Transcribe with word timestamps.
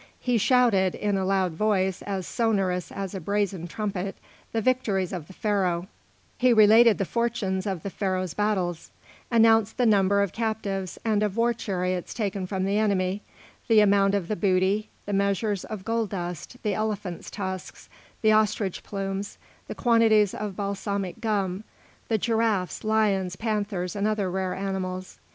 He 0.19 0.39
shouted, 0.39 0.95
in 0.95 1.15
a 1.15 1.23
loud 1.23 1.51
voice 1.51 2.01
as 2.01 2.25
sonorous 2.25 2.91
as 2.91 3.13
a 3.13 3.19
brazen 3.19 3.67
trumpet, 3.67 4.15
the 4.51 4.59
victories 4.59 5.13
of 5.13 5.27
the 5.27 5.33
Pharaoh; 5.33 5.85
he 6.39 6.51
related 6.53 6.97
the 6.97 7.05
fortunes 7.05 7.67
of 7.67 7.83
the 7.83 7.91
Pharaoh's 7.91 8.33
battles, 8.33 8.89
announced 9.29 9.77
the 9.77 9.85
number 9.85 10.23
of 10.23 10.33
captives 10.33 10.97
and 11.05 11.21
of 11.21 11.37
war 11.37 11.53
chariots 11.53 12.15
taken 12.15 12.47
from 12.47 12.65
the 12.65 12.79
enemy, 12.79 13.21
the 13.67 13.79
amount 13.79 14.15
of 14.15 14.27
the 14.27 14.35
booty, 14.35 14.89
the 15.05 15.13
measures 15.13 15.65
of 15.65 15.85
gold 15.85 16.09
dust, 16.09 16.57
the 16.63 16.73
elephants' 16.73 17.29
tusks, 17.29 17.87
the 18.23 18.31
ostrich 18.31 18.81
plumes, 18.81 19.37
the 19.67 19.75
quantities 19.75 20.33
of 20.33 20.55
balsamic 20.55 21.21
gum, 21.21 21.63
the 22.07 22.17
giraffes, 22.17 22.83
lions, 22.83 23.35
panthers, 23.35 23.95
and 23.95 24.07
other 24.07 24.31
rare 24.31 24.55
animals. 24.55 25.19